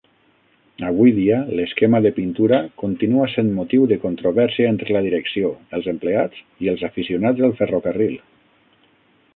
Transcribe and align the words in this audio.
Avui 0.85 1.11
dia, 1.17 1.35
l'esquema 1.59 1.99
de 2.05 2.11
pintura 2.15 2.59
continua 2.83 3.27
sent 3.35 3.51
motiu 3.59 3.85
de 3.93 3.99
controvèrsia 4.07 4.71
entre 4.73 4.97
la 4.97 5.05
direcció, 5.09 5.53
els 5.79 5.93
empleats 5.95 6.43
i 6.67 6.75
els 6.75 6.85
aficionats 6.91 7.49
al 7.49 7.57
ferrocarril. 7.63 8.19